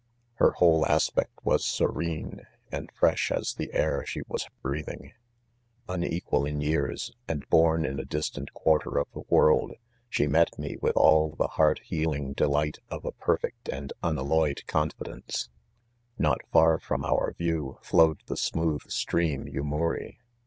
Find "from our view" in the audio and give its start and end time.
16.79-17.77